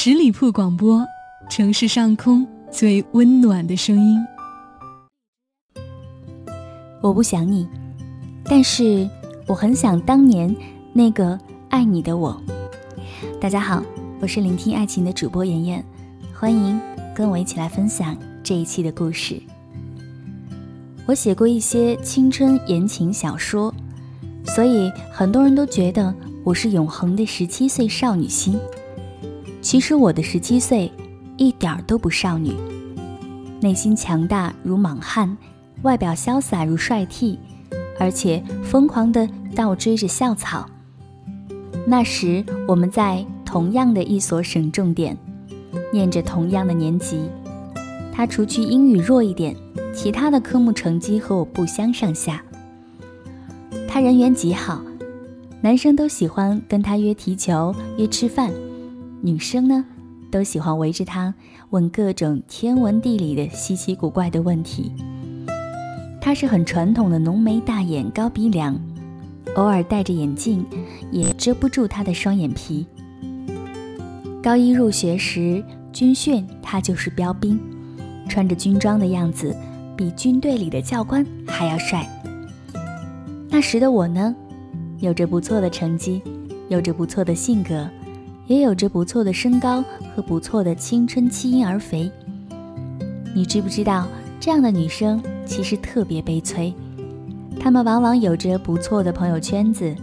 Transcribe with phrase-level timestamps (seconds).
[0.00, 1.04] 十里铺广播，
[1.50, 4.24] 城市上空最温暖的声音。
[7.00, 7.66] 我不想你，
[8.44, 9.10] 但是
[9.48, 10.54] 我很想当年
[10.92, 11.36] 那个
[11.68, 12.40] 爱你的我。
[13.40, 13.82] 大家好，
[14.20, 15.84] 我是聆听爱情的主播妍妍，
[16.32, 16.80] 欢迎
[17.12, 19.42] 跟我一起来分享这一期的故事。
[21.06, 23.74] 我写过一些青春言情小说，
[24.44, 28.56] 所以很多人都觉得我是永恒的十七岁少女心。
[29.68, 30.90] 其实我的十七岁
[31.36, 32.54] 一点儿都不少女，
[33.60, 35.36] 内心强大如莽汉。
[35.82, 37.38] 外表潇洒如帅 T，
[38.00, 40.66] 而且疯狂地倒追着校草。
[41.86, 45.14] 那时我们在同样的一所省重点，
[45.92, 47.28] 念着同样的年级。
[48.10, 49.54] 他除去英语弱一点，
[49.94, 52.42] 其他的科目成绩和我不相上下。
[53.86, 54.80] 他人缘极好，
[55.60, 58.50] 男生都喜欢跟他约踢球、约吃饭，
[59.28, 59.84] 女生呢，
[60.30, 61.34] 都喜欢围着他
[61.68, 64.90] 问各种天文地理的稀奇古怪的问题。
[66.18, 68.80] 他是很传统的浓眉大眼、高鼻梁，
[69.54, 70.64] 偶尔戴着眼镜，
[71.10, 72.86] 也遮不住他的双眼皮。
[74.42, 77.60] 高一入学时军训，他就是标兵，
[78.30, 79.54] 穿着军装的样子，
[79.94, 82.08] 比军队里的教官还要帅。
[83.50, 84.34] 那时的我呢，
[85.00, 86.22] 有着不错的成绩，
[86.70, 87.86] 有着不错的性格，
[88.48, 89.84] 也有着不错的身高
[90.16, 92.10] 和不错的青春期婴儿肥。
[93.34, 94.08] 你知不知道
[94.40, 95.22] 这样的女生？
[95.46, 96.74] 其实特别悲催，
[97.58, 99.94] 她们往往有着不错的朋友圈子，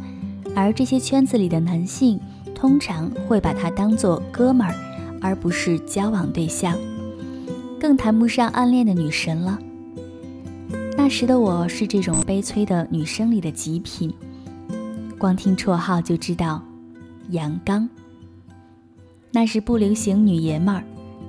[0.55, 2.19] 而这些圈子里的男性
[2.55, 4.73] 通常会把他当做哥们儿，
[5.21, 6.75] 而不是交往对象，
[7.79, 9.59] 更谈不上暗恋的女神了。
[10.97, 14.11] 那时的我是这种悲催的女生里的极品，
[15.19, 16.63] 光听绰号就知道，
[17.29, 17.87] 阳刚。
[19.35, 20.81] 那时不流行女爷们儿，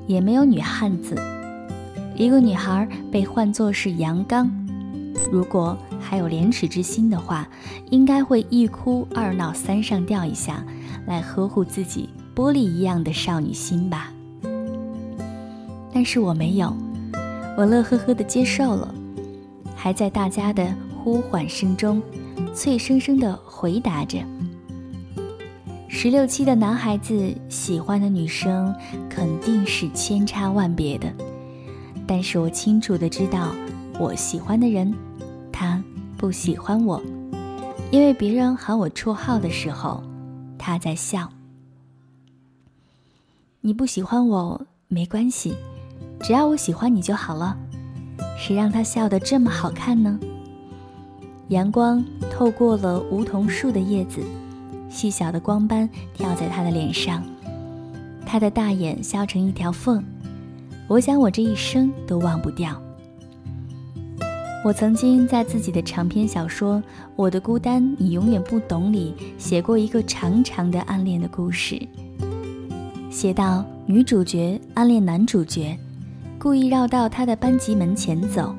[0.06, 1.16] 也没有女汉子。
[2.14, 4.48] 一个女孩被唤作是阳刚，
[5.32, 7.48] 如果还有廉耻之心的话，
[7.90, 10.64] 应该会一哭二闹三上吊一下，
[11.08, 14.12] 来呵护自己玻璃一样的少女心吧。
[15.92, 16.72] 但是我没有，
[17.58, 18.94] 我乐呵呵的接受了，
[19.74, 22.00] 还在大家的呼唤声中，
[22.54, 24.20] 脆生生的回答着。
[25.98, 28.72] 十六七的男孩子喜欢的女生
[29.08, 31.10] 肯定是千差万别的。
[32.06, 33.50] 但是我清楚的知道，
[33.98, 34.92] 我喜欢的人，
[35.50, 35.82] 他
[36.18, 37.02] 不喜欢我，
[37.90, 40.02] 因为别人喊我绰号的时候，
[40.58, 41.26] 他在笑。
[43.62, 45.56] 你不喜欢我没关系，
[46.20, 47.56] 只要我喜欢你就好了。
[48.38, 50.20] 谁让他笑得这么好看呢？
[51.48, 54.20] 阳光透过了梧桐树的叶子，
[54.88, 57.22] 细小的光斑跳在他的脸上，
[58.24, 60.02] 他的大眼笑成一条缝。
[60.88, 62.80] 我想，我这一生都忘不掉。
[64.64, 66.76] 我曾经在自己的长篇小说
[67.14, 71.80] 《我的孤单你永远不懂》里写过一个长长的暗恋的故事，
[73.10, 75.78] 写到女主角暗恋男主角，
[76.38, 78.52] 故意绕到他的班级门前走，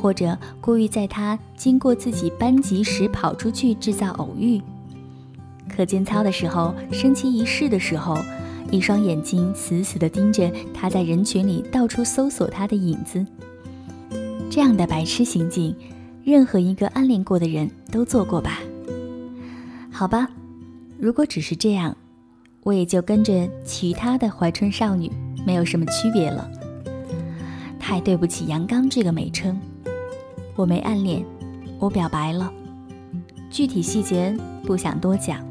[0.00, 4.60] 或者故意在他经过自己班级时跑出去制造偶遇。
[5.72, 8.18] 课间操的时候，升旗仪式的时候。
[8.70, 13.26] 一双眼睛死死地盯着他，在人群里到处搜索他的影子。
[14.48, 15.76] 这样的白痴行径，
[16.24, 18.60] 任何一个暗恋过的人都做过吧？
[19.90, 20.26] 好吧，
[20.98, 21.94] 如果只是这样，
[22.62, 25.12] 我也就跟着其他的怀春少女
[25.46, 26.50] 没有什么区别了。
[27.78, 29.60] 太对不起“阳刚”这个美称，
[30.56, 31.22] 我没暗恋，
[31.78, 32.50] 我表白了，
[33.50, 34.34] 具体细节
[34.64, 35.44] 不想多讲，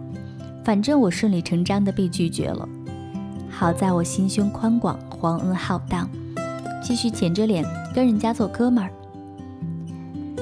[0.64, 2.68] 反正我顺理成章的被拒绝了。
[3.50, 6.10] 好在我心胸宽广，皇恩浩荡，
[6.84, 8.90] 继续舔着脸跟人家做哥们儿。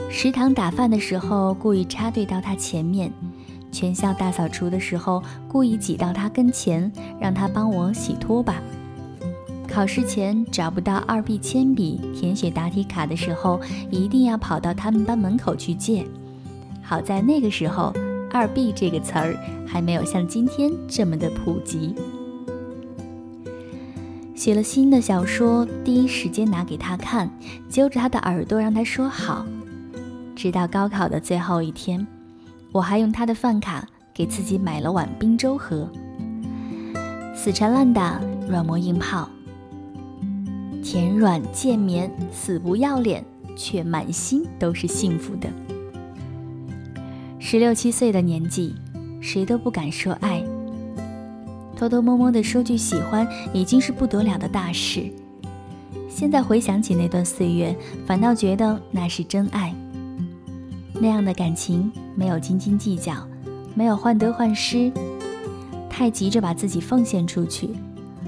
[0.10, 3.12] 食堂打饭的时候故意插队到他前面，
[3.72, 8.56] 全校大扫除的时候故意挤到他跟前，让他帮我洗拖把。
[9.68, 13.60] 考试前找不到二 B 铅笔填写答题卡的时候，
[13.92, 16.06] 一定要跑到他们班门口去借。
[16.82, 17.94] 好在那个时候，
[18.32, 19.36] 二 B 这个词儿
[19.68, 21.96] 还没有像今天这么的普及。
[24.36, 27.30] 写了新的小说，第一时间拿给他看，
[27.70, 29.46] 揪着他的耳朵让他说好。
[30.36, 32.08] 直到高考的最后一天，
[32.72, 35.90] 我还用他的饭卡给自己买了碗冰粥喝。
[37.36, 39.28] 死缠烂打，软磨硬泡，
[40.82, 43.26] 甜软见绵，死不要脸，
[43.58, 45.50] 却满心都是幸福的。
[47.52, 48.76] 十六七岁的年纪，
[49.20, 50.44] 谁都不敢说爱。
[51.76, 55.12] 偷偷摸摸的说句喜欢，已经是不得了的大事。
[56.08, 57.76] 现在回想起那段岁月，
[58.06, 59.74] 反倒觉得那是真爱。
[60.94, 63.16] 那样的感情没有斤斤计较，
[63.74, 64.92] 没有患得患失，
[65.90, 67.72] 太急着把自己奉献出去，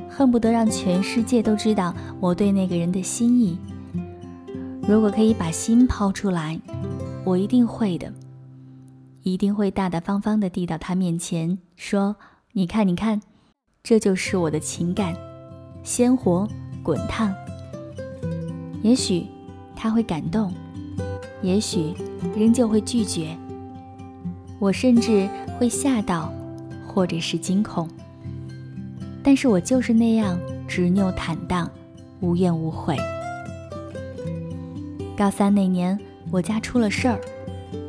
[0.09, 3.55] 恨不得让全世界都知道我对那个人的心意。
[4.87, 6.59] 如果可以把心抛出来，
[7.23, 8.11] 我一定会的，
[9.23, 12.15] 一定会大大方方的递到他面前，说
[12.53, 13.21] ：“你看，你看，
[13.83, 15.15] 这就是我的情感，
[15.83, 16.47] 鲜活
[16.81, 17.33] 滚烫。”
[18.81, 19.27] 也许
[19.75, 20.51] 他会感动，
[21.43, 21.93] 也许
[22.35, 23.37] 仍旧会拒绝，
[24.59, 25.29] 我甚至
[25.59, 26.33] 会吓到，
[26.87, 27.87] 或者是惊恐。
[29.23, 31.69] 但是我就是那样执拗坦荡，
[32.21, 32.97] 无怨无悔。
[35.15, 35.95] 高三那年，
[36.31, 37.21] 我家出了事儿，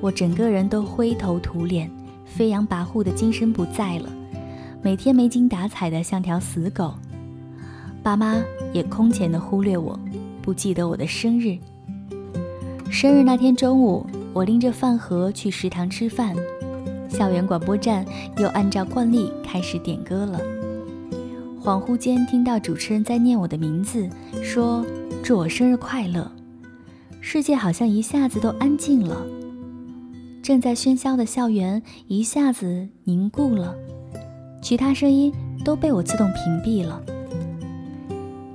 [0.01, 1.91] 我整个人都灰头土脸，
[2.25, 4.09] 飞扬跋扈的精神不在了，
[4.83, 6.95] 每天没精打采的像条死狗。
[8.03, 8.43] 爸妈
[8.73, 9.99] 也空前的忽略我。
[10.43, 11.57] 不记得我的生日。
[12.91, 16.35] 生日那天中午，我拎着饭盒去食堂吃饭，
[17.09, 18.05] 校园广播站
[18.39, 20.41] 又按照惯例开始点歌了。
[21.63, 24.11] 恍惚间听到主持人在念我的名字，
[24.43, 24.85] 说
[25.23, 26.29] 祝我生日快乐。
[27.21, 29.25] 世界好像一下子都安静了，
[30.43, 33.75] 正在喧嚣的校园一下子凝固了，
[34.61, 35.33] 其他声音
[35.65, 37.01] 都被我自动屏蔽了，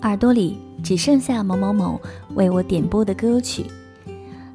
[0.01, 0.57] 耳朵里。
[0.83, 1.99] 只剩下某某某
[2.35, 3.65] 为我点播的歌曲，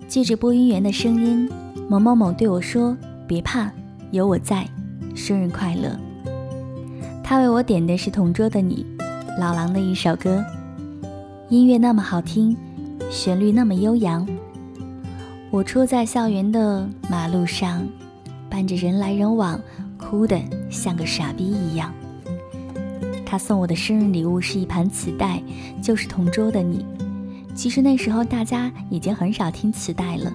[0.09, 1.51] 记着播音员的声音，
[1.91, 2.97] 某某某对我说
[3.27, 3.71] ：“别怕，
[4.13, 4.67] 有我在，
[5.15, 5.99] 生日快乐。”
[7.23, 8.87] 他为我点的是《同桌的你》，
[9.39, 10.43] 老狼的一首歌，
[11.51, 12.57] 音乐那么好听，
[13.11, 14.27] 旋律那么悠扬。
[15.53, 17.87] 我出在校园的马路上，
[18.49, 19.61] 伴着人来人往，
[19.99, 21.93] 哭得像个傻逼一样。
[23.27, 25.43] 他送我的生日礼物是一盘磁带，
[25.83, 26.87] 就是同桌的你。
[27.55, 30.33] 其实那时候大家已经很少听磁带了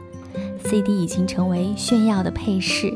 [0.64, 2.96] ，CD 已经成为炫耀的配饰。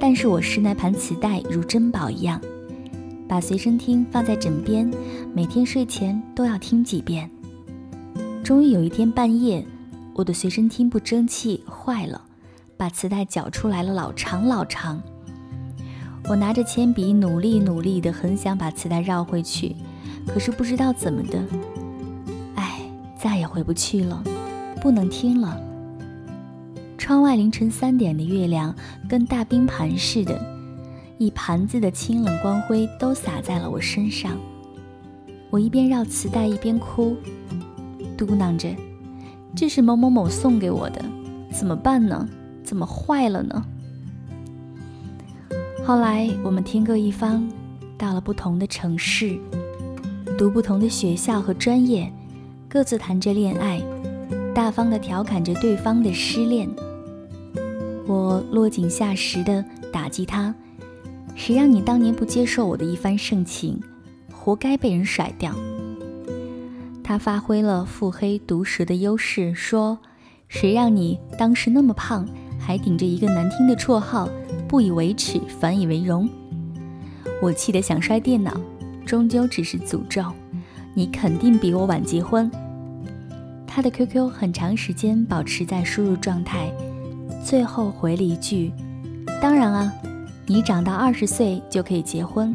[0.00, 2.40] 但是我视那盘磁带如珍宝一样，
[3.28, 4.90] 把随身听放在枕边，
[5.34, 7.30] 每天睡前都要听几遍。
[8.42, 9.62] 终于有一天半夜，
[10.14, 12.22] 我的随身听不争气坏了，
[12.76, 15.02] 把磁带绞出来了，老长老长。
[16.28, 19.74] 我拿着铅笔，努力努力的，很想把磁带绕回去，
[20.26, 21.44] 可是不知道怎么的，
[22.54, 22.80] 哎，
[23.18, 24.22] 再也回不去了，
[24.80, 25.60] 不能听了。
[26.96, 28.74] 窗外凌晨三点的月亮
[29.08, 30.40] 跟大冰盘似的，
[31.18, 34.38] 一盘子的清冷光辉都洒在了我身上。
[35.50, 37.16] 我一边绕磁带一边哭，
[38.16, 38.74] 嘟囔着
[39.56, 41.04] ：“这是某某某送给我的，
[41.50, 42.28] 怎么办呢？
[42.62, 43.64] 怎么坏了呢？”
[45.86, 47.46] 后来我们天各一方，
[47.96, 49.38] 到了不同的城市，
[50.36, 52.10] 读不同的学校和专业，
[52.68, 53.82] 各自谈着恋爱，
[54.54, 56.68] 大方地调侃着对方的失恋。
[58.06, 60.54] 我落井下石地打击他
[61.36, 63.80] ：“谁让你当年不接受我的一番盛情，
[64.32, 65.54] 活该被人甩掉。”
[67.04, 69.98] 他发挥了腹黑毒舌的优势，说
[70.48, 72.26] ：“谁让你当时那么胖，
[72.58, 74.26] 还顶着一个难听的绰号？”
[74.66, 76.28] 不以为耻，反以为荣。
[77.42, 78.58] 我气得想摔电脑，
[79.04, 80.24] 终究只是诅咒。
[80.94, 82.50] 你肯定比我晚结婚。
[83.66, 86.72] 他的 QQ 很长时间保持在输入状态，
[87.44, 88.72] 最后回了一句
[89.42, 89.92] ：“当然啊，
[90.46, 92.52] 你长到二十岁就可以结婚，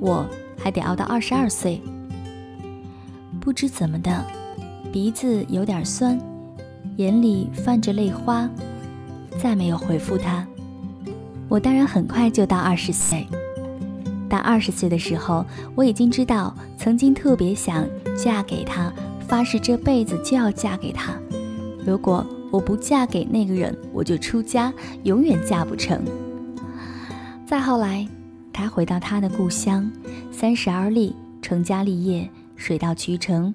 [0.00, 0.24] 我
[0.56, 1.82] 还得熬到二十二岁。”
[3.42, 4.24] 不知怎么的，
[4.92, 6.16] 鼻子有点酸，
[6.96, 8.48] 眼里泛着泪花，
[9.36, 10.46] 再没有回复他。
[11.48, 13.26] 我当然很快就到二十岁，
[14.28, 15.44] 但二十岁的时候，
[15.74, 17.84] 我已经知道曾经特别想
[18.16, 18.92] 嫁给他，
[19.26, 21.12] 发誓这辈子就要嫁给他。
[21.84, 24.72] 如果我不嫁给那个人，我就出家，
[25.02, 26.00] 永远嫁不成。
[27.44, 28.06] 再后来，
[28.52, 29.90] 他回到他的故乡，
[30.30, 32.30] 三十而立，成家立业，
[32.62, 33.52] 水到渠成。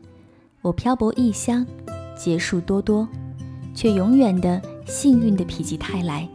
[0.62, 1.66] 我漂泊异乡，
[2.18, 3.08] 劫数多多，
[3.74, 6.28] 却永远的幸运的否极泰来。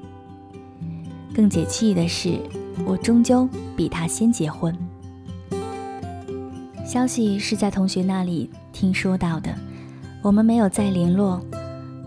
[1.35, 2.39] 更解气的是，
[2.87, 4.75] 我终究比他先结婚。
[6.87, 9.55] 消息是在同学那里听说到的，
[10.23, 11.43] 我们没有再联络。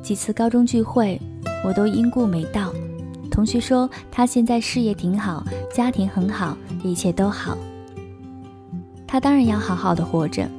[0.02, 1.22] 几次高中聚会，
[1.64, 2.74] 我都因故没到。
[3.30, 7.56] 同学说他现在事业挺好，家庭很好，一切都好。
[9.08, 10.50] 他当然要好好的活着，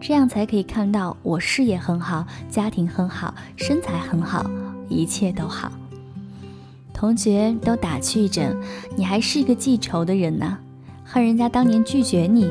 [0.00, 4.48] 这样才可以看到我事业很好，家庭很好，身材很好，
[4.88, 5.72] 一切都好。
[6.92, 8.56] 同学都打趣着
[8.96, 10.56] ：“你还是一个记仇的人呢，
[11.04, 12.50] 恨人家当年拒绝你。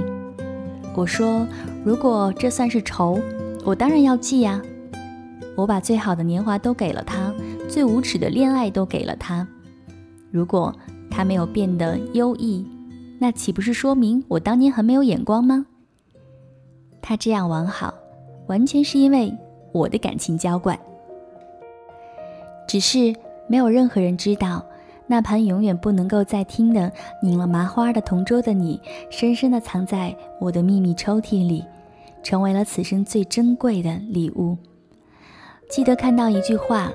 [0.96, 1.48] 我说，
[1.84, 3.20] 如果这算是仇，
[3.64, 4.62] 我当然要记呀。
[5.56, 7.34] 我把最好的年华都给了他，
[7.70, 9.48] 最无耻的恋爱都给了他。
[10.30, 10.74] 如果
[11.10, 12.68] 他没有变得优异，
[13.18, 15.66] 那岂不是说明我当年很没有眼光吗？
[17.02, 17.94] 他这样完好，
[18.48, 19.34] 完全是因为
[19.72, 20.78] 我的感情浇灌。
[22.68, 23.16] 只是
[23.48, 24.66] 没有任何人知道。
[25.08, 26.92] 那盘永远不能够再听的
[27.22, 28.82] 拧了麻花的同桌的你，
[29.12, 31.64] 深深的藏在我的秘密抽屉里，
[32.24, 34.58] 成为了此生最珍贵的礼物。
[35.70, 36.92] 记得看到一句话：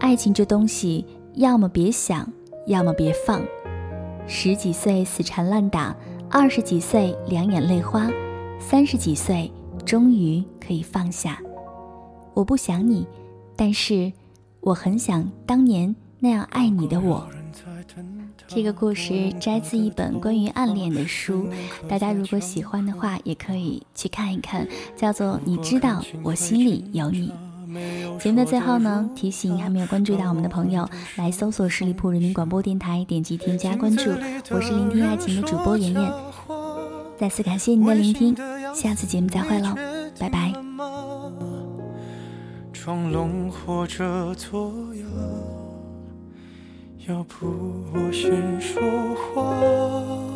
[0.00, 2.26] 爱情这东西，要么别想，
[2.66, 3.42] 要么别放。
[4.26, 5.94] 十几岁死缠烂打，
[6.30, 8.10] 二十几岁两眼泪花，
[8.58, 9.50] 三十几岁
[9.84, 11.38] 终于可以放下。
[12.34, 13.06] 我不想你，
[13.54, 14.12] 但是
[14.60, 15.94] 我很想当年。
[16.18, 17.28] 那样爱你的我，
[18.48, 21.46] 这个故事摘自一本关于暗恋的书，
[21.86, 24.66] 大家如果喜欢的话，也可以去看一看，
[24.96, 27.28] 叫做《你知道我心里有你》。
[28.18, 34.10] 节目的最后呢，提醒还没有关注到我们的朋友，来搜索十里铺人民广播电台，点击添加关注。
[34.50, 36.12] 我是聆听爱情的主播妍妍，
[37.18, 38.36] 再次感谢您的聆听，
[38.74, 39.74] 下次节目再会喽，
[40.18, 40.52] 拜拜。
[47.08, 47.46] 要不
[47.94, 48.82] 我先说
[49.14, 50.35] 话。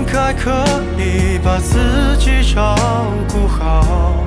[0.11, 0.51] 该可
[0.97, 2.75] 以把自己照
[3.29, 4.25] 顾好。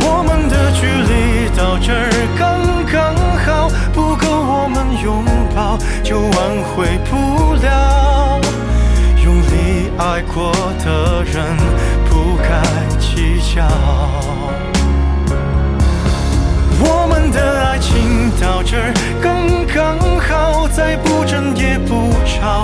[0.00, 6.32] 我们的距离到这儿刚刚好，不够我们拥抱，就挽
[6.74, 8.40] 回不了。
[9.22, 10.52] 用力爱过
[10.84, 11.56] 的人
[12.10, 12.60] 不该
[12.98, 13.64] 计较，
[16.80, 18.92] 我们的爱情到这儿
[19.22, 22.63] 刚刚好，再不争也不吵，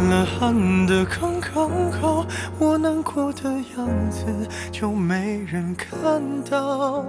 [0.41, 2.25] 了，暗的刚刚好，
[2.57, 3.43] 我难过的
[3.77, 4.25] 样子
[4.71, 7.05] 就没人看到。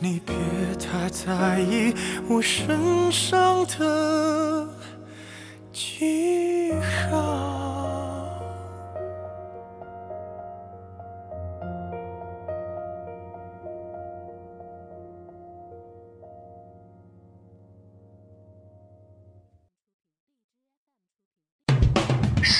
[0.00, 0.34] 你别
[0.78, 1.94] 太在意
[2.26, 4.66] 我身上的
[5.72, 6.72] 记
[7.10, 7.53] 号。